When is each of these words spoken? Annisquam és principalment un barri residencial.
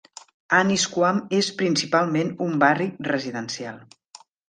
Annisquam 0.59 1.19
és 1.41 1.51
principalment 1.61 2.35
un 2.49 2.59
barri 2.67 2.91
residencial. 3.15 3.83